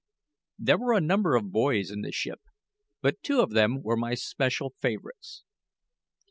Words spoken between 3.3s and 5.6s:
of them were my special favourites.